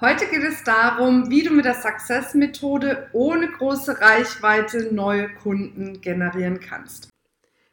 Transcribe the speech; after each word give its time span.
Heute 0.00 0.26
geht 0.26 0.44
es 0.44 0.62
darum, 0.62 1.28
wie 1.28 1.42
du 1.42 1.50
mit 1.52 1.64
der 1.64 1.74
Success-Methode 1.74 3.08
ohne 3.12 3.48
große 3.48 4.00
Reichweite 4.00 4.94
neue 4.94 5.28
Kunden 5.28 6.00
generieren 6.00 6.60
kannst. 6.60 7.08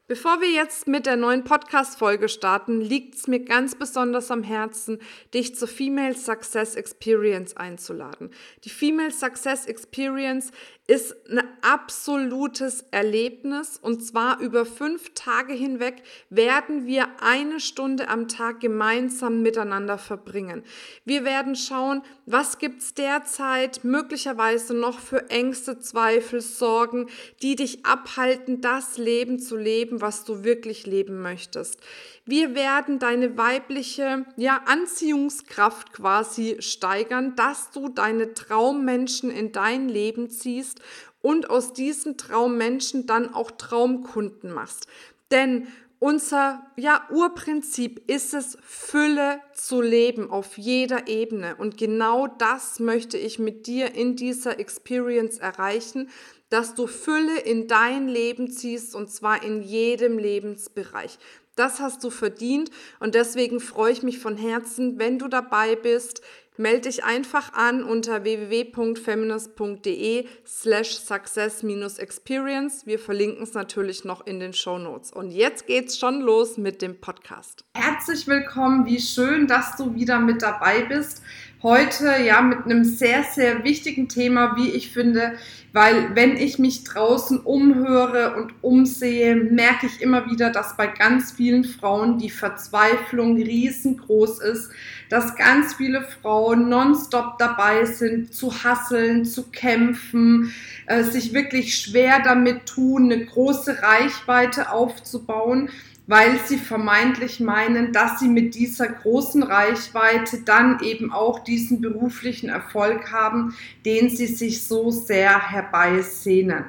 Bevor 0.07 0.41
wir 0.41 0.51
jetzt 0.51 0.87
mit 0.87 1.05
der 1.05 1.17
neuen 1.17 1.43
Podcast-Folge 1.43 2.27
starten, 2.27 2.81
liegt 2.81 3.13
es 3.13 3.27
mir 3.27 3.41
ganz 3.41 3.75
besonders 3.75 4.31
am 4.31 4.41
Herzen, 4.41 4.97
dich 5.35 5.55
zur 5.55 5.67
Female 5.67 6.15
Success 6.15 6.73
Experience 6.73 7.57
einzuladen. 7.57 8.31
Die 8.63 8.69
Female 8.69 9.11
Success 9.11 9.67
Experience 9.67 10.51
ist 10.87 11.15
ein 11.29 11.41
absolutes 11.61 12.85
Erlebnis 12.91 13.79
und 13.81 14.05
zwar 14.05 14.39
über 14.39 14.67
fünf 14.67 15.15
Tage 15.15 15.53
hinweg 15.53 16.03
werden 16.29 16.85
wir 16.85 17.07
eine 17.21 17.59
Stunde 17.59 18.07
am 18.07 18.27
Tag 18.27 18.59
gemeinsam 18.59 19.41
miteinander 19.41 19.97
verbringen. 19.97 20.63
Wir 21.03 21.25
werden 21.25 21.55
schauen, 21.55 22.03
was 22.27 22.59
gibt's 22.59 22.93
derzeit 22.93 23.83
möglicherweise 23.83 24.75
noch 24.75 24.99
für 24.99 25.31
Ängste, 25.31 25.79
Zweifel, 25.79 26.41
Sorgen, 26.41 27.07
die 27.41 27.55
dich 27.55 27.83
abhalten, 27.83 28.61
das 28.61 28.99
Leben 28.99 29.39
zu 29.39 29.57
leben, 29.57 30.01
was 30.01 30.23
du 30.23 30.43
wirklich 30.43 30.85
leben 30.85 31.19
möchtest. 31.19 31.79
Wir 32.27 32.55
werden 32.55 32.97
deine 32.97 33.37
weibliche 33.37 34.25
ja, 34.35 34.63
Anziehungskraft 34.65 35.93
quasi 35.93 36.57
steigern, 36.59 37.35
dass 37.35 37.69
du 37.69 37.87
deine 37.87 38.33
Traummenschen 38.33 39.29
in 39.29 39.51
dein 39.51 39.87
Leben 39.89 40.31
ziehst 40.31 40.81
und 41.21 41.51
aus 41.51 41.73
diesen 41.73 42.17
Traummenschen 42.17 43.05
dann 43.05 43.31
auch 43.31 43.51
Traumkunden 43.51 44.51
machst. 44.51 44.87
Denn 45.29 45.67
unser 45.99 46.65
ja, 46.75 47.07
Urprinzip 47.11 48.09
ist 48.09 48.33
es, 48.33 48.57
Fülle 48.63 49.39
zu 49.53 49.81
leben 49.81 50.29
auf 50.31 50.57
jeder 50.57 51.07
Ebene. 51.07 51.55
Und 51.55 51.77
genau 51.77 52.27
das 52.27 52.79
möchte 52.79 53.17
ich 53.19 53.37
mit 53.37 53.67
dir 53.67 53.93
in 53.93 54.15
dieser 54.15 54.59
Experience 54.59 55.37
erreichen, 55.37 56.09
dass 56.49 56.75
du 56.75 56.87
Fülle 56.87 57.39
in 57.39 57.67
dein 57.67 58.07
Leben 58.07 58.51
ziehst 58.51 58.95
und 58.95 59.09
zwar 59.09 59.43
in 59.43 59.61
jedem 59.61 60.17
Lebensbereich. 60.17 61.17
Das 61.55 61.79
hast 61.79 62.03
du 62.03 62.09
verdient 62.09 62.69
und 62.99 63.15
deswegen 63.15 63.61
freue 63.61 63.93
ich 63.93 64.03
mich 64.03 64.19
von 64.19 64.35
Herzen, 64.35 64.99
wenn 64.99 65.19
du 65.19 65.29
dabei 65.29 65.77
bist. 65.77 66.21
Melde 66.57 66.89
dich 66.89 67.03
einfach 67.03 67.51
an 67.53 67.83
unter 67.83 68.23
www.feminist.de 68.23 70.25
slash 70.45 70.95
success-experience. 70.95 72.85
Wir 72.85 72.97
verlinken 72.97 73.43
es 73.43 73.53
natürlich 73.53 74.05
noch 74.05 74.25
in 74.25 74.39
den 74.39 74.53
Show 74.53 74.77
Notes. 74.77 75.11
Und 75.11 75.31
jetzt 75.31 75.67
geht's 75.67 75.97
schon 75.97 76.21
los 76.21 76.55
mit 76.57 76.81
dem 76.81 77.01
Podcast. 77.01 77.65
Herzlich 77.73 78.25
willkommen, 78.27 78.85
wie 78.85 79.01
schön, 79.01 79.47
dass 79.47 79.75
du 79.75 79.95
wieder 79.95 80.17
mit 80.19 80.41
dabei 80.41 80.83
bist. 80.83 81.21
Heute 81.65 82.21
ja 82.23 82.43
mit 82.43 82.65
einem 82.65 82.83
sehr, 82.83 83.23
sehr 83.23 83.63
wichtigen 83.63 84.07
Thema, 84.07 84.55
wie 84.55 84.69
ich 84.69 84.91
finde, 84.91 85.33
weil 85.73 86.15
wenn 86.15 86.37
ich 86.37 86.59
mich 86.59 86.83
draußen 86.83 87.39
umhöre 87.39 88.35
und 88.35 88.53
umsehe, 88.61 89.35
merke 89.35 89.87
ich 89.87 89.99
immer 89.99 90.29
wieder, 90.29 90.51
dass 90.51 90.77
bei 90.77 90.85
ganz 90.85 91.31
vielen 91.31 91.63
Frauen 91.63 92.19
die 92.19 92.29
Verzweiflung 92.29 93.37
riesengroß 93.37 94.41
ist, 94.41 94.69
dass 95.09 95.35
ganz 95.37 95.73
viele 95.73 96.03
Frauen 96.03 96.69
nonstop 96.69 97.39
dabei 97.39 97.85
sind, 97.85 98.31
zu 98.31 98.63
hasseln, 98.63 99.25
zu 99.25 99.49
kämpfen, 99.49 100.53
äh, 100.85 101.01
sich 101.01 101.33
wirklich 101.33 101.79
schwer 101.79 102.21
damit 102.23 102.67
tun, 102.67 103.11
eine 103.11 103.25
große 103.25 103.81
Reichweite 103.81 104.71
aufzubauen 104.71 105.71
weil 106.07 106.39
sie 106.45 106.57
vermeintlich 106.57 107.39
meinen, 107.39 107.91
dass 107.91 108.19
sie 108.19 108.27
mit 108.27 108.55
dieser 108.55 108.87
großen 108.87 109.43
Reichweite 109.43 110.41
dann 110.45 110.79
eben 110.81 111.11
auch 111.11 111.39
diesen 111.39 111.81
beruflichen 111.81 112.49
Erfolg 112.49 113.11
haben, 113.11 113.55
den 113.85 114.09
sie 114.09 114.27
sich 114.27 114.67
so 114.67 114.91
sehr 114.91 115.51
herbeisehnen. 115.51 116.65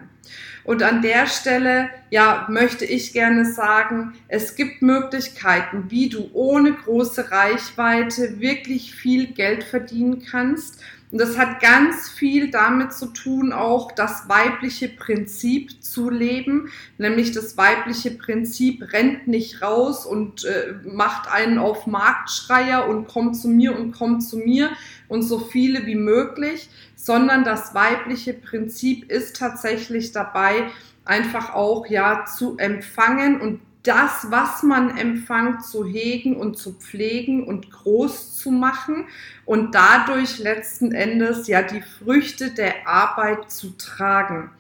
Und 0.64 0.82
an 0.82 1.00
der 1.00 1.28
Stelle, 1.28 1.90
ja, 2.10 2.48
möchte 2.50 2.84
ich 2.84 3.12
gerne 3.12 3.44
sagen, 3.44 4.14
es 4.26 4.56
gibt 4.56 4.82
Möglichkeiten, 4.82 5.84
wie 5.90 6.08
du 6.08 6.28
ohne 6.32 6.72
große 6.72 7.30
Reichweite 7.30 8.40
wirklich 8.40 8.92
viel 8.92 9.28
Geld 9.28 9.62
verdienen 9.62 10.24
kannst 10.28 10.82
und 11.12 11.20
das 11.20 11.38
hat 11.38 11.60
ganz 11.60 12.08
viel 12.08 12.50
damit 12.50 12.92
zu 12.92 13.06
tun, 13.06 13.52
auch 13.52 13.92
das 13.92 14.28
weibliche 14.28 14.88
Prinzip 14.88 15.82
zu 15.82 16.10
leben. 16.10 16.68
Nämlich 16.98 17.30
das 17.30 17.56
weibliche 17.56 18.10
Prinzip 18.10 18.92
rennt 18.92 19.28
nicht 19.28 19.62
raus 19.62 20.04
und 20.04 20.44
äh, 20.44 20.74
macht 20.84 21.30
einen 21.30 21.58
auf 21.58 21.86
Marktschreier 21.86 22.88
und 22.88 23.06
kommt 23.06 23.36
zu 23.36 23.48
mir 23.48 23.78
und 23.78 23.92
kommt 23.92 24.24
zu 24.24 24.36
mir 24.36 24.70
und 25.06 25.22
so 25.22 25.38
viele 25.38 25.86
wie 25.86 25.94
möglich, 25.94 26.68
sondern 26.96 27.44
das 27.44 27.72
weibliche 27.72 28.34
Prinzip 28.34 29.10
ist 29.10 29.36
tatsächlich 29.36 30.10
dabei, 30.10 30.70
einfach 31.04 31.54
auch 31.54 31.86
ja 31.86 32.24
zu 32.24 32.56
empfangen 32.58 33.40
und 33.40 33.60
das, 33.86 34.30
was 34.30 34.62
man 34.62 34.96
empfängt, 34.96 35.64
zu 35.64 35.84
hegen 35.84 36.36
und 36.36 36.58
zu 36.58 36.72
pflegen 36.72 37.46
und 37.46 37.70
groß 37.70 38.36
zu 38.36 38.50
machen 38.50 39.06
und 39.44 39.74
dadurch 39.74 40.38
letzten 40.38 40.92
Endes 40.92 41.46
ja 41.46 41.62
die 41.62 41.82
Früchte 41.82 42.50
der 42.50 42.86
Arbeit 42.86 43.50
zu 43.50 43.76
tragen. 43.76 44.50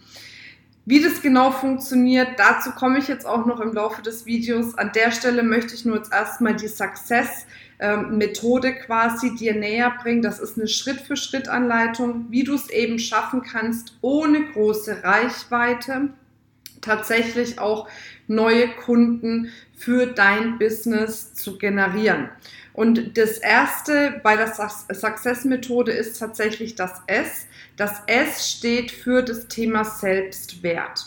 Wie 0.88 1.02
das 1.02 1.20
genau 1.20 1.50
funktioniert, 1.50 2.38
dazu 2.38 2.70
komme 2.70 3.00
ich 3.00 3.08
jetzt 3.08 3.26
auch 3.26 3.44
noch 3.44 3.58
im 3.58 3.72
Laufe 3.72 4.02
des 4.02 4.24
Videos. 4.24 4.78
An 4.78 4.92
der 4.94 5.10
Stelle 5.10 5.42
möchte 5.42 5.74
ich 5.74 5.84
nur 5.84 5.96
jetzt 5.96 6.12
erstmal 6.12 6.54
die 6.54 6.68
Success-Methode 6.68 8.72
quasi 8.76 9.34
dir 9.34 9.56
näher 9.56 9.92
bringen. 10.00 10.22
Das 10.22 10.38
ist 10.38 10.56
eine 10.56 10.68
Schritt-für-Schritt-Anleitung, 10.68 12.26
wie 12.30 12.44
du 12.44 12.54
es 12.54 12.70
eben 12.70 13.00
schaffen 13.00 13.42
kannst, 13.42 13.98
ohne 14.00 14.44
große 14.52 15.02
Reichweite 15.02 16.10
tatsächlich 16.82 17.58
auch 17.58 17.88
neue 18.28 18.68
Kunden 18.68 19.52
für 19.76 20.06
dein 20.06 20.58
Business 20.58 21.34
zu 21.34 21.58
generieren. 21.58 22.28
Und 22.72 23.16
das 23.16 23.38
erste 23.38 24.20
bei 24.22 24.36
der 24.36 24.52
Success-Methode 24.52 25.92
ist 25.92 26.18
tatsächlich 26.18 26.74
das 26.74 26.92
S. 27.06 27.46
Das 27.76 28.02
S 28.06 28.50
steht 28.50 28.90
für 28.90 29.22
das 29.22 29.48
Thema 29.48 29.84
Selbstwert. 29.84 31.06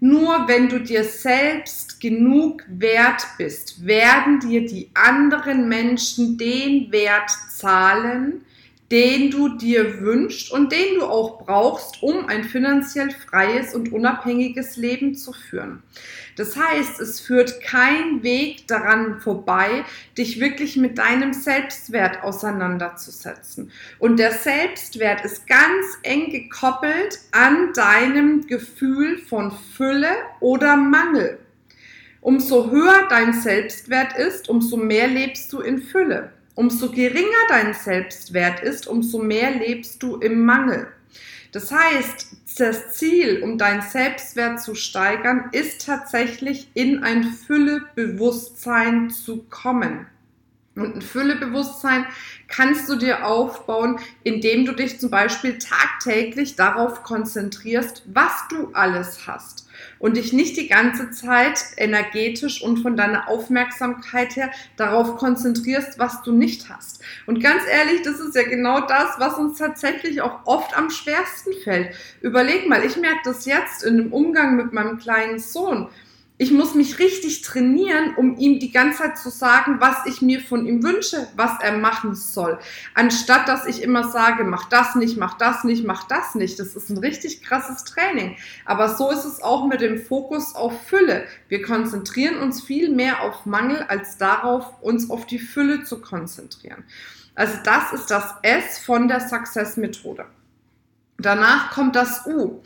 Nur 0.00 0.48
wenn 0.48 0.68
du 0.68 0.80
dir 0.80 1.04
selbst 1.04 2.00
genug 2.00 2.64
wert 2.66 3.24
bist, 3.38 3.86
werden 3.86 4.40
dir 4.40 4.66
die 4.66 4.90
anderen 4.94 5.68
Menschen 5.68 6.36
den 6.36 6.90
Wert 6.90 7.30
zahlen, 7.56 8.44
den 8.92 9.30
du 9.30 9.56
dir 9.56 10.02
wünschst 10.02 10.52
und 10.52 10.70
den 10.70 10.96
du 10.96 11.06
auch 11.06 11.42
brauchst, 11.42 12.02
um 12.02 12.26
ein 12.26 12.44
finanziell 12.44 13.10
freies 13.10 13.74
und 13.74 13.90
unabhängiges 13.90 14.76
Leben 14.76 15.14
zu 15.14 15.32
führen. 15.32 15.82
Das 16.36 16.58
heißt, 16.58 17.00
es 17.00 17.18
führt 17.18 17.62
kein 17.62 18.22
Weg 18.22 18.68
daran 18.68 19.18
vorbei, 19.20 19.84
dich 20.18 20.40
wirklich 20.40 20.76
mit 20.76 20.98
deinem 20.98 21.32
Selbstwert 21.32 22.22
auseinanderzusetzen. 22.22 23.72
Und 23.98 24.18
der 24.18 24.32
Selbstwert 24.32 25.24
ist 25.24 25.46
ganz 25.46 25.86
eng 26.02 26.30
gekoppelt 26.30 27.18
an 27.30 27.72
deinem 27.72 28.46
Gefühl 28.46 29.16
von 29.16 29.52
Fülle 29.74 30.12
oder 30.40 30.76
Mangel. 30.76 31.38
Umso 32.20 32.70
höher 32.70 33.06
dein 33.08 33.32
Selbstwert 33.32 34.18
ist, 34.18 34.50
umso 34.50 34.76
mehr 34.76 35.08
lebst 35.08 35.50
du 35.50 35.60
in 35.60 35.80
Fülle. 35.80 36.30
Umso 36.54 36.90
geringer 36.90 37.46
dein 37.48 37.72
Selbstwert 37.72 38.60
ist, 38.60 38.86
umso 38.86 39.18
mehr 39.18 39.52
lebst 39.52 40.02
du 40.02 40.16
im 40.16 40.44
Mangel. 40.44 40.86
Das 41.50 41.70
heißt, 41.72 42.26
das 42.58 42.94
Ziel, 42.94 43.42
um 43.42 43.58
deinen 43.58 43.82
Selbstwert 43.82 44.60
zu 44.60 44.74
steigern, 44.74 45.48
ist 45.52 45.86
tatsächlich 45.86 46.68
in 46.74 47.02
ein 47.02 47.24
Füllebewusstsein 47.24 49.10
zu 49.10 49.44
kommen. 49.44 50.06
Und 50.74 50.96
ein 50.96 51.02
Füllebewusstsein 51.02 52.06
kannst 52.48 52.88
du 52.88 52.96
dir 52.96 53.26
aufbauen, 53.26 53.98
indem 54.22 54.64
du 54.64 54.72
dich 54.72 55.00
zum 55.00 55.10
Beispiel 55.10 55.58
tagtäglich 55.58 56.56
darauf 56.56 57.02
konzentrierst, 57.02 58.02
was 58.06 58.32
du 58.48 58.70
alles 58.72 59.26
hast 59.26 59.61
und 59.98 60.16
dich 60.16 60.32
nicht 60.32 60.56
die 60.56 60.68
ganze 60.68 61.10
Zeit 61.10 61.58
energetisch 61.76 62.62
und 62.62 62.78
von 62.78 62.96
deiner 62.96 63.28
Aufmerksamkeit 63.28 64.36
her 64.36 64.50
darauf 64.76 65.16
konzentrierst, 65.16 65.98
was 65.98 66.22
du 66.22 66.32
nicht 66.32 66.68
hast. 66.68 67.02
Und 67.26 67.42
ganz 67.42 67.62
ehrlich, 67.70 68.02
das 68.02 68.20
ist 68.20 68.34
ja 68.34 68.42
genau 68.42 68.80
das, 68.86 69.18
was 69.18 69.34
uns 69.34 69.58
tatsächlich 69.58 70.20
auch 70.22 70.40
oft 70.46 70.76
am 70.76 70.90
schwersten 70.90 71.52
fällt. 71.64 71.94
Überleg 72.20 72.68
mal, 72.68 72.84
ich 72.84 72.96
merke 72.96 73.20
das 73.24 73.46
jetzt 73.46 73.82
in 73.84 73.96
dem 73.96 74.12
Umgang 74.12 74.56
mit 74.56 74.72
meinem 74.72 74.98
kleinen 74.98 75.38
Sohn 75.38 75.88
ich 76.42 76.50
muss 76.50 76.74
mich 76.74 76.98
richtig 76.98 77.42
trainieren, 77.42 78.16
um 78.16 78.36
ihm 78.36 78.58
die 78.58 78.72
ganze 78.72 78.98
Zeit 78.98 79.16
zu 79.16 79.30
sagen, 79.30 79.76
was 79.78 80.06
ich 80.06 80.22
mir 80.22 80.40
von 80.40 80.66
ihm 80.66 80.82
wünsche, 80.82 81.28
was 81.36 81.52
er 81.62 81.78
machen 81.78 82.16
soll. 82.16 82.58
Anstatt 82.94 83.46
dass 83.46 83.64
ich 83.66 83.80
immer 83.80 84.10
sage, 84.10 84.42
mach 84.42 84.68
das 84.68 84.96
nicht, 84.96 85.16
mach 85.16 85.38
das 85.38 85.62
nicht, 85.62 85.86
mach 85.86 86.02
das 86.08 86.34
nicht. 86.34 86.58
Das 86.58 86.74
ist 86.74 86.90
ein 86.90 86.98
richtig 86.98 87.42
krasses 87.42 87.84
Training. 87.84 88.36
Aber 88.64 88.96
so 88.96 89.12
ist 89.12 89.24
es 89.24 89.40
auch 89.40 89.68
mit 89.68 89.82
dem 89.82 89.98
Fokus 90.02 90.56
auf 90.56 90.72
Fülle. 90.88 91.26
Wir 91.46 91.62
konzentrieren 91.62 92.38
uns 92.38 92.60
viel 92.60 92.92
mehr 92.92 93.22
auf 93.22 93.46
Mangel, 93.46 93.84
als 93.86 94.16
darauf, 94.16 94.82
uns 94.82 95.10
auf 95.10 95.26
die 95.26 95.38
Fülle 95.38 95.84
zu 95.84 96.00
konzentrieren. 96.00 96.82
Also 97.36 97.54
das 97.62 97.92
ist 97.92 98.10
das 98.10 98.34
S 98.42 98.78
von 98.80 99.06
der 99.06 99.20
Success-Methode. 99.20 100.24
Danach 101.18 101.70
kommt 101.70 101.94
das 101.94 102.26
U. 102.26 102.62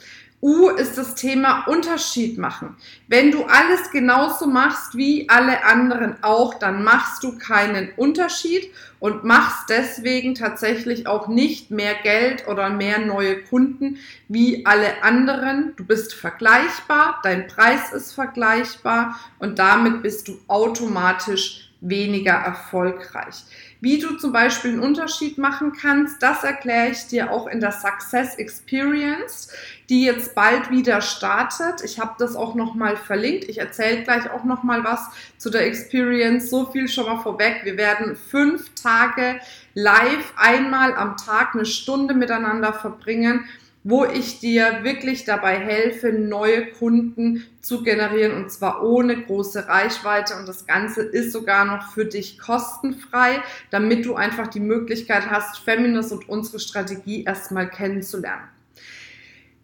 U 0.47 0.69
ist 0.69 0.97
das 0.97 1.17
Thema 1.17 1.65
Unterschied 1.67 2.39
machen. 2.39 2.77
Wenn 3.09 3.33
du 3.33 3.47
alles 3.47 3.91
genauso 3.91 4.47
machst 4.47 4.97
wie 4.97 5.29
alle 5.29 5.65
anderen 5.65 6.23
auch, 6.23 6.55
dann 6.55 6.85
machst 6.85 7.25
du 7.25 7.37
keinen 7.37 7.91
Unterschied 7.97 8.71
und 9.01 9.25
machst 9.25 9.69
deswegen 9.71 10.37
tatsächlich 10.37 11.09
auch 11.09 11.27
nicht 11.27 11.73
mehr 11.73 11.97
Geld 12.01 12.47
oder 12.47 12.71
mehr 12.71 13.01
neue 13.01 13.43
Kunden 13.43 13.99
wie 14.29 14.65
alle 14.65 15.03
anderen. 15.03 15.73
Du 15.75 15.85
bist 15.85 16.15
vergleichbar, 16.15 17.19
dein 17.25 17.49
Preis 17.49 17.93
ist 17.93 18.13
vergleichbar 18.13 19.19
und 19.41 19.59
damit 19.59 20.05
bist 20.05 20.29
du 20.29 20.39
automatisch 20.47 21.73
weniger 21.81 22.35
erfolgreich. 22.35 23.43
Wie 23.87 24.01
du 24.01 24.17
zum 24.17 24.33
Beispiel 24.33 24.73
einen 24.73 24.81
Unterschied 24.81 25.39
machen 25.39 25.73
kannst, 25.73 26.21
das 26.21 26.43
erkläre 26.43 26.89
ich 26.89 27.07
dir 27.07 27.31
auch 27.31 27.47
in 27.47 27.61
der 27.61 27.71
Success 27.71 28.35
Experience, 28.35 29.49
die 29.89 30.05
jetzt 30.05 30.35
bald 30.35 30.73
wieder 30.73 31.01
startet. 31.01 31.85
Ich 31.85 32.01
habe 32.01 32.17
das 32.19 32.35
auch 32.35 32.57
nochmal 32.57 32.97
verlinkt. 32.97 33.45
Ich 33.45 33.59
erzähle 33.59 34.03
gleich 34.03 34.29
auch 34.29 34.43
nochmal 34.43 34.83
was 34.83 35.09
zu 35.39 35.51
der 35.51 35.67
Experience. 35.67 36.51
So 36.51 36.67
viel 36.67 36.89
schon 36.89 37.07
mal 37.07 37.23
vorweg. 37.23 37.61
Wir 37.63 37.77
werden 37.77 38.17
fünf 38.17 38.75
Tage 38.75 39.39
live 39.75 40.35
einmal 40.37 40.93
am 40.97 41.17
Tag 41.17 41.55
eine 41.55 41.65
Stunde 41.65 42.15
miteinander 42.15 42.73
verbringen 42.73 43.45
wo 43.89 44.05
ich 44.05 44.41
dir 44.41 44.81
wirklich 44.83 45.27
dabei 45.27 45.61
helfe, 45.61 46.11
neue 46.11 46.67
Kunden 46.73 47.47
zu 47.61 47.85
generieren 47.85 48.37
und 48.37 48.51
zwar 48.51 48.83
ohne 48.83 49.23
große 49.23 49.69
Reichweite 49.69 50.35
und 50.35 50.49
das 50.49 50.67
Ganze 50.67 51.03
ist 51.03 51.31
sogar 51.31 51.65
noch 51.65 51.93
für 51.93 52.05
dich 52.05 52.37
kostenfrei, 52.37 53.41
damit 53.71 54.05
du 54.05 54.17
einfach 54.17 54.49
die 54.49 54.59
Möglichkeit 54.59 55.31
hast, 55.31 55.59
Feminist 55.61 56.11
und 56.11 56.29
unsere 56.29 56.59
Strategie 56.59 57.23
erstmal 57.23 57.71
kennenzulernen. 57.71 58.49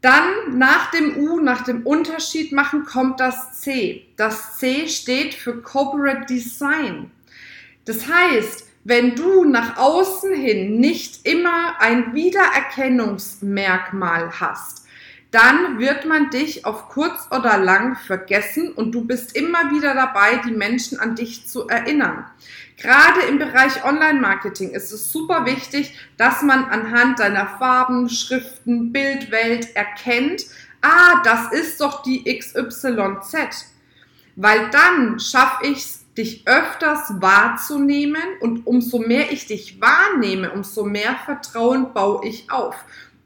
Dann 0.03 0.57
nach 0.57 0.93
dem 0.93 1.17
U, 1.17 1.41
nach 1.41 1.65
dem 1.65 1.85
Unterschied 1.85 2.53
machen, 2.53 2.85
kommt 2.85 3.19
das 3.19 3.61
C. 3.61 4.07
Das 4.17 4.57
C 4.57 4.87
steht 4.87 5.35
für 5.35 5.63
Corporate 5.63 6.27
Design. 6.27 7.11
Das 7.87 8.07
heißt, 8.07 8.69
wenn 8.85 9.15
du 9.15 9.45
nach 9.45 9.79
außen 9.79 10.35
hin 10.35 10.81
nicht 10.81 11.25
immer 11.27 11.81
ein 11.81 12.15
Wiedererkennungsmerkmal 12.15 14.41
hast, 14.41 14.83
dann 15.31 15.79
wird 15.79 16.05
man 16.05 16.31
dich 16.31 16.67
auf 16.67 16.89
kurz 16.89 17.29
oder 17.31 17.59
lang 17.59 17.95
vergessen 17.97 18.73
und 18.73 18.91
du 18.93 19.07
bist 19.07 19.35
immer 19.35 19.71
wieder 19.71 19.95
dabei, 19.95 20.43
die 20.47 20.51
Menschen 20.51 21.01
an 21.01 21.15
dich 21.15 21.49
zu 21.49 21.69
erinnern. 21.69 22.27
Gerade 22.77 23.23
im 23.29 23.39
Bereich 23.39 23.83
Online-Marketing 23.85 24.71
ist 24.71 24.93
es 24.93 25.11
super 25.11 25.47
wichtig, 25.47 25.97
dass 26.19 26.43
man 26.43 26.65
anhand 26.65 27.21
deiner 27.21 27.47
Farben, 27.47 28.11
Schriften, 28.11 28.93
Bildwelt 28.93 29.75
erkennt, 29.75 30.45
ah, 30.83 31.23
das 31.25 31.51
ist 31.53 31.81
doch 31.81 32.03
die 32.03 32.25
XYZ. 32.25 33.73
Weil 34.37 34.69
dann 34.71 35.19
schaffe 35.19 35.67
ich 35.67 35.79
es 35.79 36.02
dich 36.17 36.47
öfters 36.47 37.21
wahrzunehmen 37.21 38.23
und 38.41 38.67
umso 38.67 38.99
mehr 38.99 39.33
ich 39.33 39.47
dich 39.47 39.81
wahrnehme, 39.81 40.51
umso 40.53 40.85
mehr 40.85 41.17
Vertrauen 41.25 41.93
baue 41.93 42.27
ich 42.27 42.51
auf. 42.51 42.77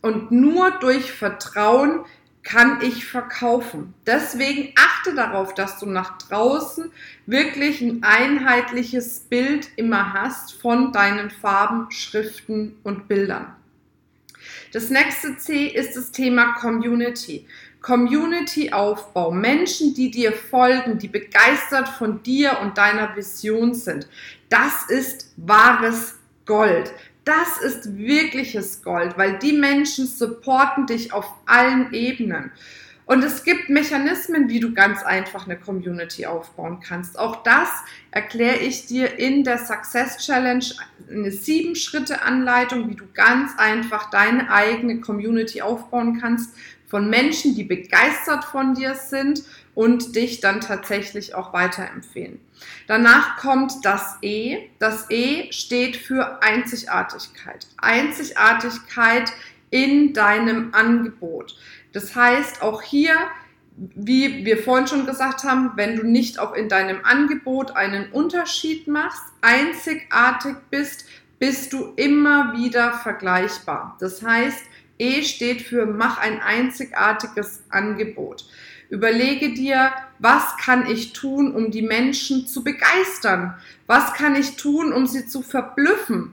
Und 0.02 0.30
nur 0.30 0.70
durch 0.72 1.10
Vertrauen 1.12 2.04
kann 2.46 2.80
ich 2.80 3.06
verkaufen. 3.06 3.92
Deswegen 4.06 4.72
achte 4.76 5.16
darauf, 5.16 5.52
dass 5.54 5.80
du 5.80 5.86
nach 5.86 6.16
draußen 6.18 6.92
wirklich 7.26 7.80
ein 7.80 8.04
einheitliches 8.04 9.26
Bild 9.28 9.68
immer 9.74 10.12
hast 10.12 10.52
von 10.52 10.92
deinen 10.92 11.30
Farben, 11.30 11.90
Schriften 11.90 12.78
und 12.84 13.08
Bildern. 13.08 13.56
Das 14.72 14.90
nächste 14.90 15.36
C 15.38 15.66
ist 15.66 15.96
das 15.96 16.12
Thema 16.12 16.52
Community. 16.54 17.46
Community-Aufbau, 17.82 19.30
Menschen, 19.30 19.94
die 19.94 20.10
dir 20.10 20.32
folgen, 20.32 20.98
die 20.98 21.08
begeistert 21.08 21.88
von 21.88 22.22
dir 22.22 22.58
und 22.62 22.78
deiner 22.78 23.14
Vision 23.14 23.74
sind. 23.74 24.08
Das 24.48 24.88
ist 24.88 25.32
wahres 25.36 26.16
Gold. 26.46 26.92
Das 27.24 27.58
ist 27.60 27.96
wirkliches 27.96 28.82
Gold, 28.82 29.18
weil 29.18 29.38
die 29.38 29.52
Menschen 29.52 30.06
supporten 30.06 30.86
dich 30.86 31.12
auf 31.12 31.26
allen 31.44 31.92
Ebenen. 31.92 32.52
Und 33.06 33.22
es 33.22 33.44
gibt 33.44 33.68
Mechanismen, 33.68 34.48
wie 34.48 34.58
du 34.58 34.74
ganz 34.74 35.04
einfach 35.04 35.46
eine 35.46 35.56
Community 35.56 36.26
aufbauen 36.26 36.80
kannst. 36.80 37.16
Auch 37.16 37.44
das 37.44 37.68
erkläre 38.10 38.56
ich 38.56 38.86
dir 38.86 39.16
in 39.18 39.44
der 39.44 39.58
Success 39.58 40.18
Challenge, 40.18 40.64
eine 41.08 41.30
sieben 41.30 41.76
Schritte 41.76 42.22
Anleitung, 42.22 42.90
wie 42.90 42.96
du 42.96 43.04
ganz 43.14 43.52
einfach 43.58 44.10
deine 44.10 44.50
eigene 44.50 45.00
Community 45.00 45.62
aufbauen 45.62 46.18
kannst 46.20 46.52
von 46.86 47.10
Menschen, 47.10 47.54
die 47.54 47.64
begeistert 47.64 48.44
von 48.44 48.74
dir 48.74 48.94
sind 48.94 49.42
und 49.74 50.16
dich 50.16 50.40
dann 50.40 50.60
tatsächlich 50.60 51.34
auch 51.34 51.52
weiterempfehlen. 51.52 52.40
Danach 52.86 53.36
kommt 53.36 53.84
das 53.84 54.18
E. 54.22 54.70
Das 54.78 55.10
E 55.10 55.52
steht 55.52 55.96
für 55.96 56.42
Einzigartigkeit. 56.42 57.66
Einzigartigkeit 57.76 59.32
in 59.70 60.12
deinem 60.14 60.72
Angebot. 60.72 61.56
Das 61.92 62.14
heißt, 62.14 62.62
auch 62.62 62.82
hier, 62.82 63.14
wie 63.76 64.44
wir 64.44 64.62
vorhin 64.62 64.86
schon 64.86 65.06
gesagt 65.06 65.44
haben, 65.44 65.72
wenn 65.76 65.96
du 65.96 66.04
nicht 66.04 66.38
auch 66.38 66.54
in 66.54 66.68
deinem 66.68 67.04
Angebot 67.04 67.76
einen 67.76 68.10
Unterschied 68.12 68.88
machst, 68.88 69.22
einzigartig 69.42 70.56
bist, 70.70 71.04
bist 71.38 71.72
du 71.72 71.92
immer 71.96 72.54
wieder 72.56 72.92
vergleichbar. 72.94 73.96
Das 74.00 74.22
heißt, 74.22 74.64
E 74.98 75.22
steht 75.22 75.62
für 75.62 75.86
mach 75.86 76.18
ein 76.18 76.40
einzigartiges 76.40 77.62
Angebot. 77.70 78.46
Überlege 78.88 79.52
dir, 79.52 79.92
was 80.18 80.56
kann 80.58 80.88
ich 80.88 81.12
tun, 81.12 81.52
um 81.54 81.70
die 81.70 81.82
Menschen 81.82 82.46
zu 82.46 82.62
begeistern? 82.62 83.54
Was 83.86 84.14
kann 84.14 84.36
ich 84.36 84.56
tun, 84.56 84.92
um 84.92 85.06
sie 85.06 85.26
zu 85.26 85.42
verblüffen? 85.42 86.32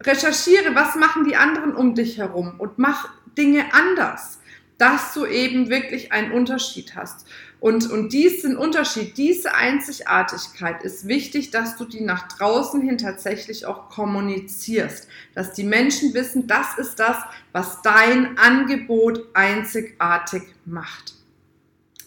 Recherchiere, 0.00 0.74
was 0.74 0.94
machen 0.96 1.24
die 1.24 1.36
anderen 1.36 1.74
um 1.74 1.94
dich 1.94 2.18
herum 2.18 2.54
und 2.58 2.78
mach 2.78 3.10
Dinge 3.36 3.66
anders, 3.72 4.37
dass 4.78 5.12
du 5.12 5.26
eben 5.26 5.68
wirklich 5.68 6.12
einen 6.12 6.32
Unterschied 6.32 6.94
hast. 6.94 7.26
Und, 7.60 7.90
und 7.90 8.12
diesen 8.12 8.56
Unterschied, 8.56 9.16
diese 9.16 9.54
Einzigartigkeit 9.54 10.84
ist 10.84 11.08
wichtig, 11.08 11.50
dass 11.50 11.76
du 11.76 11.84
die 11.84 12.00
nach 12.00 12.28
draußen 12.28 12.80
hin 12.80 12.98
tatsächlich 12.98 13.66
auch 13.66 13.88
kommunizierst. 13.90 15.08
Dass 15.34 15.52
die 15.52 15.64
Menschen 15.64 16.14
wissen, 16.14 16.46
das 16.46 16.78
ist 16.78 17.00
das, 17.00 17.16
was 17.50 17.82
dein 17.82 18.38
Angebot 18.38 19.26
einzigartig 19.34 20.42
macht. 20.64 21.14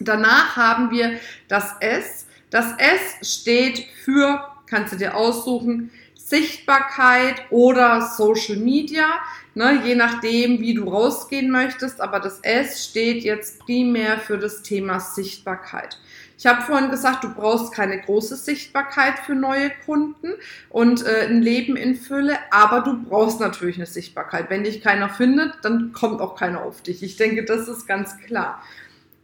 Danach 0.00 0.56
haben 0.56 0.90
wir 0.90 1.18
das 1.48 1.74
S. 1.80 2.26
Das 2.48 2.74
S 2.78 3.40
steht 3.40 3.86
für, 4.04 4.42
kannst 4.66 4.94
du 4.94 4.96
dir 4.96 5.14
aussuchen, 5.14 5.90
Sichtbarkeit 6.32 7.42
oder 7.50 8.00
Social 8.00 8.56
Media, 8.56 9.06
ne, 9.54 9.82
je 9.84 9.94
nachdem, 9.94 10.60
wie 10.60 10.72
du 10.72 10.88
rausgehen 10.88 11.50
möchtest. 11.50 12.00
Aber 12.00 12.20
das 12.20 12.40
S 12.40 12.86
steht 12.86 13.22
jetzt 13.22 13.58
primär 13.58 14.18
für 14.18 14.38
das 14.38 14.62
Thema 14.62 14.98
Sichtbarkeit. 14.98 15.98
Ich 16.38 16.46
habe 16.46 16.62
vorhin 16.62 16.90
gesagt, 16.90 17.22
du 17.22 17.34
brauchst 17.34 17.74
keine 17.74 18.00
große 18.00 18.36
Sichtbarkeit 18.36 19.18
für 19.18 19.34
neue 19.34 19.70
Kunden 19.84 20.32
und 20.70 21.04
äh, 21.04 21.26
ein 21.28 21.42
Leben 21.42 21.76
in 21.76 21.96
Fülle, 21.96 22.38
aber 22.50 22.80
du 22.80 23.02
brauchst 23.04 23.38
natürlich 23.38 23.76
eine 23.76 23.86
Sichtbarkeit. 23.86 24.48
Wenn 24.48 24.64
dich 24.64 24.80
keiner 24.80 25.10
findet, 25.10 25.52
dann 25.62 25.92
kommt 25.92 26.22
auch 26.22 26.34
keiner 26.34 26.62
auf 26.62 26.80
dich. 26.80 27.02
Ich 27.02 27.16
denke, 27.16 27.44
das 27.44 27.68
ist 27.68 27.86
ganz 27.86 28.16
klar. 28.26 28.62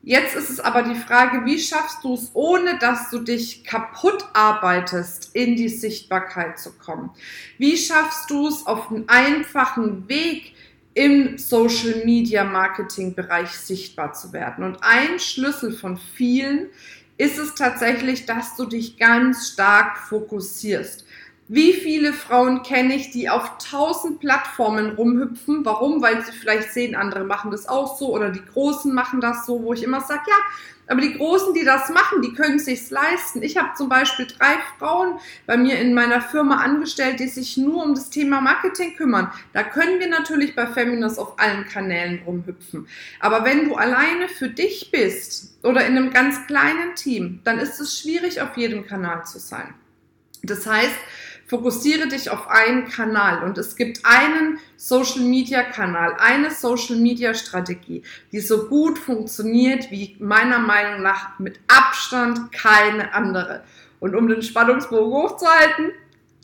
Jetzt 0.09 0.35
ist 0.37 0.49
es 0.49 0.59
aber 0.59 0.85
die 0.85 0.95
Frage, 0.95 1.45
wie 1.45 1.59
schaffst 1.61 2.03
du 2.03 2.15
es, 2.15 2.31
ohne 2.33 2.79
dass 2.79 3.11
du 3.11 3.19
dich 3.19 3.63
kaputt 3.63 4.25
arbeitest, 4.33 5.35
in 5.35 5.55
die 5.55 5.69
Sichtbarkeit 5.69 6.59
zu 6.59 6.73
kommen? 6.79 7.11
Wie 7.59 7.77
schaffst 7.77 8.31
du 8.31 8.49
es 8.49 8.65
auf 8.67 8.91
einen 8.91 9.07
einfachen 9.07 10.09
Weg, 10.09 10.55
im 10.95 11.37
Social 11.37 12.07
Media 12.07 12.43
Marketing 12.43 13.15
Bereich 13.15 13.51
sichtbar 13.51 14.15
zu 14.15 14.33
werden? 14.33 14.65
Und 14.65 14.79
ein 14.81 15.19
Schlüssel 15.19 15.73
von 15.73 15.99
vielen 15.99 16.69
ist 17.19 17.37
es 17.37 17.55
tatsächlich, 17.55 18.25
dass 18.25 18.57
du 18.57 18.65
dich 18.65 18.97
ganz 18.97 19.53
stark 19.53 19.99
fokussierst. 19.99 21.05
Wie 21.49 21.73
viele 21.73 22.13
Frauen 22.13 22.63
kenne 22.63 22.95
ich, 22.95 23.11
die 23.11 23.31
auf 23.31 23.57
tausend 23.59 24.21
Plattformen 24.21 24.91
rumhüpfen? 24.91 25.65
Warum? 25.65 26.03
Weil 26.03 26.23
sie 26.23 26.33
vielleicht 26.33 26.75
sehen, 26.75 26.95
andere 26.95 27.25
machen 27.25 27.51
das 27.51 27.67
auch 27.67 27.99
so 27.99 28.15
oder 28.15 28.29
die 28.31 28.45
Großen 28.45 28.95
machen 28.95 29.23
das 29.23 29.47
so, 29.47 29.63
wo 29.63 29.73
ich 29.73 29.83
immer 29.83 30.03
sage, 30.03 30.23
ja, 30.29 30.37
aber 30.89 31.03
die 31.03 31.15
Großen, 31.15 31.55
die 31.55 31.65
das 31.65 31.91
machen, 31.91 32.23
die 32.23 32.33
können 32.33 32.59
sich's 32.59 32.91
leisten. 32.91 33.43
Ich 33.43 33.57
habe 33.57 33.75
zum 33.77 33.89
Beispiel 33.89 34.27
drei 34.27 34.57
Frauen 34.79 35.19
bei 35.47 35.57
mir 35.57 35.79
in 35.79 35.95
meiner 35.95 36.21
Firma 36.21 36.57
angestellt, 36.57 37.21
die 37.21 37.29
sich 37.29 37.57
nur 37.57 37.85
um 37.85 37.95
das 37.95 38.11
Thema 38.11 38.41
Marketing 38.41 38.97
kümmern. 38.97 39.31
Da 39.53 39.63
können 39.63 40.01
wir 40.01 40.09
natürlich 40.09 40.57
bei 40.57 40.67
Feminist 40.67 41.19
auf 41.19 41.39
allen 41.39 41.67
Kanälen 41.67 42.21
rumhüpfen. 42.27 42.89
Aber 43.21 43.45
wenn 43.45 43.69
du 43.69 43.75
alleine 43.75 44.29
für 44.29 44.49
dich 44.49 44.91
bist 44.91 45.59
oder 45.63 45.87
in 45.87 45.97
einem 45.97 46.11
ganz 46.11 46.47
kleinen 46.47 46.95
Team, 46.95 47.41
dann 47.45 47.59
ist 47.59 47.81
es 47.81 48.01
schwierig, 48.01 48.41
auf 48.41 48.57
jedem 48.57 48.87
Kanal 48.87 49.27
zu 49.27 49.39
sein. 49.39 49.75
Das 50.43 50.67
heißt, 50.67 50.97
fokussiere 51.49 52.09
dich 52.09 52.31
auf 52.31 52.49
einen 52.49 52.89
Kanal 52.89 53.43
und 53.43 53.59
es 53.59 53.75
gibt 53.75 54.05
einen 54.05 54.59
Social 54.77 55.23
Media 55.23 55.63
Kanal, 55.63 56.15
eine 56.19 56.51
Social 56.51 56.97
Media 56.97 57.35
Strategie, 57.35 58.03
die 58.31 58.41
so 58.41 58.69
gut 58.69 58.99
funktioniert 58.99 59.91
wie 59.91 60.15
meiner 60.21 60.59
Meinung 60.59 61.03
nach 61.03 61.39
mit 61.39 61.59
Abstand 61.67 62.53
keine 62.53 63.15
andere. 63.15 63.65
Und 63.99 64.15
um 64.15 64.29
den 64.29 64.43
Spannungsbogen 64.43 65.11
hochzuhalten, 65.11 65.93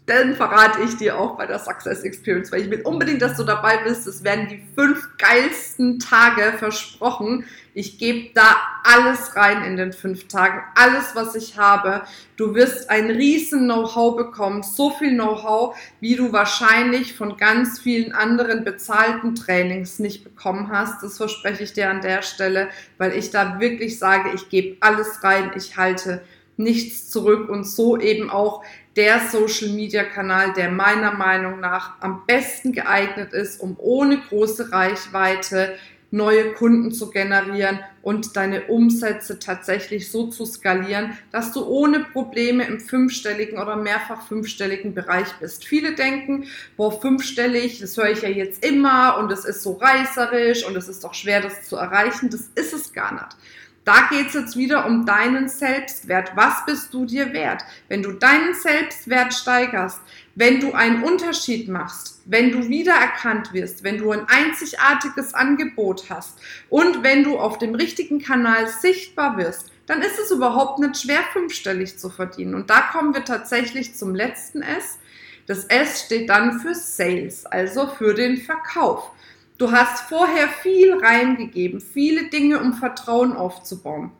dann 0.06 0.34
verrate 0.34 0.80
ich 0.82 0.96
dir 0.99 1.18
auch 1.18 1.37
bei 1.37 1.46
der 1.46 1.58
Success 1.58 2.02
Experience, 2.02 2.52
weil 2.52 2.62
ich 2.62 2.70
will 2.70 2.82
unbedingt, 2.82 3.23
dass 3.23 3.38
du 3.38 3.44
dabei 3.44 3.78
bist. 3.84 4.06
Es 4.06 4.23
werden 4.23 4.49
die 4.49 4.62
fünf 4.75 5.16
geilsten 5.16 5.99
Tage 5.99 6.58
versprochen. 6.58 7.46
Ich 7.73 7.99
gebe 7.99 8.28
da 8.34 8.54
alles 8.84 9.34
rein 9.34 9.64
in 9.64 9.78
den 9.78 9.94
fünf 9.94 10.28
Tagen, 10.28 10.62
alles, 10.75 11.14
was 11.14 11.34
ich 11.34 11.56
habe. 11.56 12.02
Du 12.37 12.54
wirst 12.54 12.90
ein 12.90 13.11
riesen 13.11 13.64
Know-how 13.64 14.16
bekommen, 14.16 14.62
so 14.62 14.90
viel 14.90 15.14
Know-how, 15.14 15.75
wie 16.00 16.16
du 16.16 16.32
wahrscheinlich 16.32 17.14
von 17.14 17.38
ganz 17.38 17.80
vielen 17.80 18.12
anderen 18.12 18.62
bezahlten 18.62 19.34
Trainings 19.34 19.99
nicht 19.99 20.23
bekommen 20.23 20.68
hast. 20.70 21.02
Das 21.02 21.16
verspreche 21.16 21.64
ich 21.64 21.73
dir 21.73 21.88
an 21.88 22.02
der 22.02 22.20
Stelle, 22.20 22.68
weil 22.99 23.12
ich 23.12 23.30
da 23.30 23.58
wirklich 23.58 23.99
sage, 23.99 24.32
ich 24.34 24.50
gebe 24.50 24.76
alles 24.80 25.25
rein, 25.25 25.52
ich 25.56 25.78
halte 25.78 26.23
nichts 26.56 27.11
zurück 27.11 27.49
und 27.49 27.64
so 27.64 27.99
eben 27.99 28.30
auch 28.30 28.62
der 28.96 29.28
Social 29.30 29.70
Media 29.70 30.04
Kanal, 30.04 30.52
der 30.52 30.70
meiner 30.70 31.12
Meinung 31.12 31.60
nach 31.60 32.00
am 32.00 32.22
besten 32.26 32.72
geeignet 32.72 33.32
ist, 33.32 33.60
um 33.60 33.76
ohne 33.78 34.18
große 34.18 34.72
Reichweite 34.72 35.74
neue 36.14 36.52
Kunden 36.52 36.92
zu 36.92 37.10
generieren 37.10 37.80
und 38.00 38.36
deine 38.36 38.66
Umsätze 38.66 39.40
tatsächlich 39.40 40.12
so 40.12 40.28
zu 40.28 40.46
skalieren, 40.46 41.18
dass 41.32 41.52
du 41.52 41.66
ohne 41.66 42.00
Probleme 42.00 42.64
im 42.64 42.78
fünfstelligen 42.78 43.58
oder 43.58 43.74
mehrfach 43.74 44.28
fünfstelligen 44.28 44.94
Bereich 44.94 45.26
bist. 45.40 45.64
Viele 45.64 45.96
denken, 45.96 46.46
boah, 46.76 47.00
fünfstellig, 47.00 47.80
das 47.80 47.96
höre 47.96 48.10
ich 48.10 48.22
ja 48.22 48.28
jetzt 48.28 48.64
immer 48.64 49.18
und 49.18 49.32
es 49.32 49.44
ist 49.44 49.64
so 49.64 49.72
reißerisch 49.72 50.64
und 50.64 50.76
es 50.76 50.88
ist 50.88 51.02
doch 51.02 51.14
schwer, 51.14 51.40
das 51.40 51.64
zu 51.64 51.74
erreichen. 51.74 52.30
Das 52.30 52.48
ist 52.54 52.72
es 52.72 52.92
gar 52.92 53.12
nicht. 53.12 53.36
Da 53.84 54.08
geht 54.10 54.28
es 54.28 54.34
jetzt 54.34 54.56
wieder 54.56 54.86
um 54.86 55.04
deinen 55.04 55.48
Selbstwert. 55.48 56.32
Was 56.34 56.64
bist 56.64 56.94
du 56.94 57.04
dir 57.04 57.34
wert? 57.34 57.62
Wenn 57.88 58.02
du 58.02 58.12
deinen 58.12 58.54
Selbstwert 58.54 59.34
steigerst, 59.34 60.00
wenn 60.34 60.60
du 60.60 60.72
einen 60.72 61.04
Unterschied 61.04 61.68
machst, 61.68 62.22
wenn 62.24 62.50
du 62.50 62.68
wiedererkannt 62.68 63.52
wirst, 63.52 63.84
wenn 63.84 63.98
du 63.98 64.10
ein 64.10 64.26
einzigartiges 64.26 65.34
Angebot 65.34 66.08
hast 66.08 66.38
und 66.70 67.02
wenn 67.02 67.24
du 67.24 67.38
auf 67.38 67.58
dem 67.58 67.74
richtigen 67.74 68.20
Kanal 68.20 68.68
sichtbar 68.68 69.36
wirst, 69.36 69.70
dann 69.86 70.00
ist 70.00 70.18
es 70.18 70.30
überhaupt 70.30 70.78
nicht 70.78 70.96
schwer, 70.96 71.22
fünfstellig 71.34 71.98
zu 71.98 72.08
verdienen. 72.08 72.54
Und 72.54 72.70
da 72.70 72.80
kommen 72.80 73.12
wir 73.12 73.24
tatsächlich 73.24 73.94
zum 73.94 74.14
letzten 74.14 74.62
S. 74.62 74.98
Das 75.46 75.64
S 75.64 76.06
steht 76.06 76.30
dann 76.30 76.60
für 76.60 76.74
Sales, 76.74 77.44
also 77.44 77.86
für 77.86 78.14
den 78.14 78.38
Verkauf. 78.38 79.10
Du 79.56 79.70
hast 79.70 80.08
vorher 80.08 80.49
viel 80.49 80.99
reingegeben, 80.99 81.80
viele 81.80 82.28
Dinge, 82.28 82.61
um 82.61 82.75
Vertrauen 82.75 83.34
aufzubauen. 83.34 84.11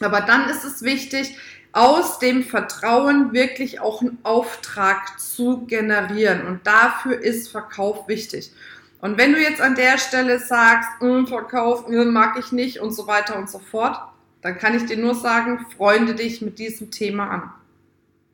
Aber 0.00 0.20
dann 0.20 0.48
ist 0.48 0.64
es 0.64 0.82
wichtig, 0.82 1.36
aus 1.72 2.18
dem 2.18 2.42
Vertrauen 2.44 3.32
wirklich 3.32 3.80
auch 3.80 4.00
einen 4.00 4.18
Auftrag 4.22 5.18
zu 5.20 5.66
generieren. 5.66 6.46
Und 6.46 6.66
dafür 6.66 7.20
ist 7.20 7.48
Verkauf 7.48 8.08
wichtig. 8.08 8.52
Und 9.00 9.18
wenn 9.18 9.32
du 9.32 9.40
jetzt 9.40 9.60
an 9.60 9.74
der 9.74 9.98
Stelle 9.98 10.38
sagst, 10.38 10.88
hm, 11.00 11.26
Verkauf 11.26 11.86
hm, 11.86 12.12
mag 12.12 12.38
ich 12.38 12.52
nicht 12.52 12.80
und 12.80 12.92
so 12.92 13.06
weiter 13.06 13.36
und 13.36 13.48
so 13.48 13.58
fort, 13.58 13.98
dann 14.42 14.58
kann 14.58 14.74
ich 14.74 14.86
dir 14.86 14.96
nur 14.96 15.14
sagen, 15.14 15.66
freunde 15.76 16.14
dich 16.14 16.42
mit 16.42 16.58
diesem 16.58 16.90
Thema 16.90 17.30
an. 17.30 17.52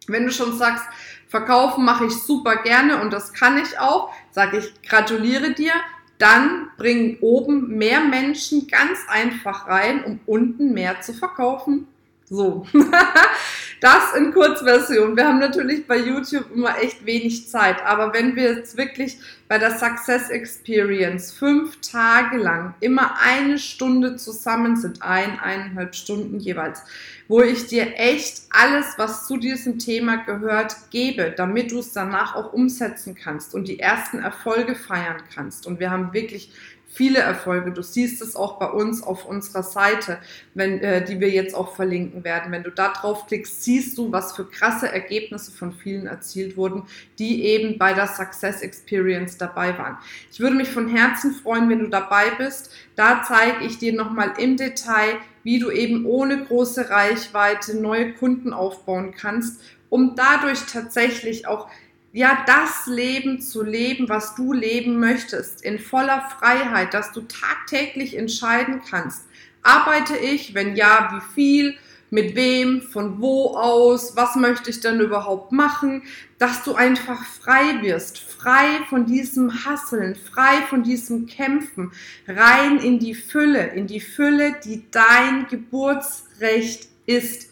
Wenn 0.07 0.25
du 0.25 0.33
schon 0.33 0.57
sagst, 0.57 0.85
verkaufen 1.29 1.85
mache 1.85 2.07
ich 2.07 2.15
super 2.15 2.57
gerne 2.57 3.01
und 3.01 3.13
das 3.13 3.33
kann 3.33 3.59
ich 3.59 3.79
auch, 3.79 4.13
sage 4.31 4.59
ich, 4.59 4.83
gratuliere 4.89 5.53
dir, 5.53 5.73
dann 6.19 6.69
bringen 6.77 7.19
oben 7.21 7.77
mehr 7.77 8.01
Menschen 8.01 8.67
ganz 8.69 9.01
einfach 9.09 9.69
rein, 9.69 10.05
um 10.05 10.21
unten 10.27 10.73
mehr 10.73 11.01
zu 11.01 11.13
verkaufen. 11.13 11.87
So, 12.29 12.67
das 13.81 14.15
in 14.17 14.33
Kurzversion. 14.33 15.17
Wir 15.17 15.29
haben 15.29 15.39
natürlich 15.39 15.87
bei 15.87 15.97
YouTube 15.97 16.51
immer 16.53 16.77
echt 16.83 17.07
wenig 17.07 17.49
Zeit, 17.49 17.85
aber 17.87 18.13
wenn 18.13 18.35
wir 18.35 18.55
jetzt 18.55 18.77
wirklich 18.77 19.19
bei 19.47 19.59
der 19.59 19.79
Success 19.79 20.29
Experience 20.31 21.31
fünf 21.31 21.81
Tage 21.83 22.39
lang 22.39 22.75
immer 22.81 23.21
eine 23.21 23.59
Stunde 23.59 24.17
zusammen 24.17 24.75
sind, 24.75 25.03
ein, 25.03 25.39
eineinhalb 25.39 25.95
Stunden 25.95 26.41
jeweils, 26.41 26.83
wo 27.29 27.43
ich 27.43 27.69
dir 27.69 27.95
echt 27.97 28.43
alles, 28.51 28.95
was 28.97 29.29
zu 29.29 29.37
diesem 29.37 29.79
Thema 29.79 30.17
gehört, 30.17 30.75
gebe, 30.91 31.33
damit 31.37 31.71
du 31.71 31.79
es 31.79 31.93
danach 31.93 32.35
auch 32.35 32.53
umsetzen 32.53 33.15
kannst 33.15 33.55
und 33.55 33.69
die 33.69 33.79
ersten 33.79 34.19
Erfolge 34.19 34.75
feiern 34.75 35.23
kannst. 35.33 35.65
Und 35.65 35.79
wir 35.79 35.93
haben 35.93 36.13
wirklich 36.13 36.51
viele 36.97 37.19
Erfolge. 37.19 37.73
Du 37.73 37.83
siehst 37.83 38.23
es 38.23 38.37
auch 38.37 38.59
bei 38.59 38.71
uns 38.71 39.03
auf 39.03 39.27
unserer 39.27 39.63
Seite, 39.63 40.19
wenn, 40.55 40.81
äh, 40.81 41.05
die 41.05 41.21
wir 41.21 41.29
jetzt 41.29 41.55
auch 41.55 41.77
verlinken 41.77 42.25
werden. 42.25 42.51
Wenn 42.51 42.63
du 42.63 42.71
da 42.71 42.89
draufklickst, 42.89 43.63
siehst 43.63 43.99
du, 43.99 44.13
was 44.13 44.35
für 44.35 44.47
krasse 44.47 44.91
Ergebnisse 44.91 45.53
von 45.53 45.75
vielen 45.75 46.07
erzielt 46.07 46.57
wurden, 46.57 46.85
die 47.19 47.45
eben 47.45 47.77
bei 47.77 47.93
der 47.93 48.07
Success 48.07 48.63
Experience 48.63 49.37
dabei 49.37 49.77
waren. 49.77 49.99
Ich 50.33 50.41
würde 50.41 50.57
mich 50.57 50.69
von 50.69 50.89
Herzen 50.89 51.33
freuen, 51.35 51.69
wenn 51.69 51.81
du 51.81 51.89
dabei 51.89 52.31
bist. 52.39 52.71
Da 52.97 53.23
zeige 53.23 53.67
ich 53.67 53.77
dir 53.77 53.93
nochmal 53.93 54.33
im 54.39 54.57
Detail, 54.57 55.19
wie 55.43 55.59
du 55.59 55.71
eben 55.71 56.07
ohne 56.07 56.45
große 56.45 56.89
Reichweite 56.89 57.77
neue 57.77 58.15
Kunden 58.15 58.55
aufbauen 58.55 59.13
kannst, 59.15 59.61
um 59.91 60.17
dadurch 60.17 60.61
tatsächlich 60.73 61.47
auch 61.47 61.69
ja, 62.17 62.45
das 62.47 62.87
Leben 62.87 63.43
zu 63.43 63.63
leben, 63.63 64.09
was 64.09 64.35
du 64.35 64.55
leben 64.55 64.99
möchtest, 64.99 65.63
in 65.63 65.79
voller 65.79 66.23
Freiheit, 66.39 66.95
dass 66.95 67.13
du 67.13 67.21
tagtäglich 67.21 68.17
entscheiden 68.17 68.81
kannst. 68.89 69.27
Arbeite 69.63 70.17
ich? 70.17 70.55
Wenn 70.55 70.77
ja, 70.77 71.11
wie 71.13 71.35
viel? 71.35 71.79
Mit 72.09 72.35
wem? 72.35 72.81
Von 72.81 73.21
wo 73.21 73.55
aus? 73.59 74.17
Was 74.17 74.35
möchte 74.35 74.71
ich 74.71 74.81
denn 74.81 74.99
überhaupt 74.99 75.53
machen? 75.53 76.05
Dass 76.39 76.65
du 76.65 76.75
einfach 76.75 77.23
frei 77.23 77.83
wirst, 77.83 78.19
frei 78.19 78.81
von 78.89 79.05
diesem 79.05 79.67
Hasseln, 79.67 80.15
frei 80.15 80.63
von 80.71 80.85
diesem 80.85 81.27
Kämpfen, 81.27 81.93
rein 82.27 82.79
in 82.79 82.99
die 82.99 83.15
Fülle, 83.15 83.75
in 83.75 83.87
die 83.87 84.01
Fülle, 84.01 84.57
die 84.65 84.91
dein 84.91 85.49
Geburtsrecht 85.49 86.89
ist. 87.05 87.51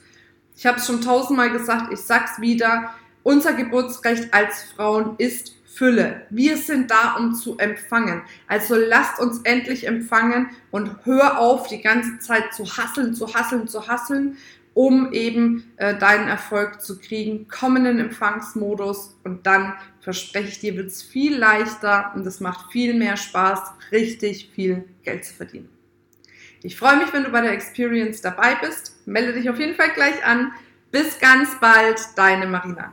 Ich 0.57 0.65
habe 0.65 0.79
es 0.79 0.87
schon 0.87 1.03
tausendmal 1.03 1.51
gesagt, 1.51 1.93
ich 1.93 2.01
sag's 2.01 2.41
wieder 2.41 2.95
unser 3.25 3.55
Geburtsrecht 3.55 4.33
als 4.33 4.63
Frauen 4.77 5.17
ist 5.19 5.55
Fülle. 5.65 6.27
Wir 6.31 6.57
sind 6.57 6.91
da, 6.91 7.17
um 7.19 7.35
zu 7.35 7.59
empfangen. 7.59 8.23
Also 8.47 8.77
lasst 8.77 9.19
uns 9.19 9.41
endlich 9.43 9.89
empfangen 9.89 10.51
und 10.71 11.05
hör 11.05 11.41
auf, 11.41 11.67
die 11.67 11.83
ganze 11.83 12.21
Zeit 12.21 12.55
zu 12.55 12.65
hasseln, 12.65 13.15
zu 13.15 13.35
hasseln, 13.35 13.67
zu 13.67 13.89
hasseln, 13.89 14.37
um 14.73 15.13
eben 15.13 15.73
äh, 15.77 15.97
deinen 15.99 16.29
Erfolg 16.29 16.81
zu 16.81 16.99
kriegen. 16.99 17.49
Komm 17.49 17.77
in 17.77 17.85
den 17.85 17.99
Empfangsmodus 17.99 19.17
und 19.25 19.47
dann 19.47 19.75
verspreche 20.01 20.49
ich 20.49 20.61
dir, 20.61 20.77
wird 20.77 20.89
es 20.89 21.03
viel 21.03 21.37
leichter 21.37 22.13
und 22.15 22.25
es 22.27 22.39
macht 22.39 22.71
viel 22.71 22.95
mehr 22.95 23.17
Spaß, 23.17 23.61
richtig 23.91 24.51
viel 24.55 24.85
Geld 25.03 25.25
zu 25.25 25.35
verdienen. 25.35 25.69
Ich 26.63 26.77
freue 26.77 26.97
mich, 26.99 27.13
wenn 27.13 27.25
du 27.25 27.31
bei 27.31 27.41
der 27.41 27.53
Experience 27.53 28.21
dabei 28.21 28.55
bist. 28.55 29.07
Melde 29.07 29.33
dich 29.33 29.51
auf 29.51 29.59
jeden 29.59 29.75
Fall 29.75 29.91
gleich 29.91 30.25
an. 30.25 30.53
Bis 30.93 31.19
ganz 31.19 31.59
bald, 31.61 31.99
deine 32.17 32.47
Marina. 32.47 32.93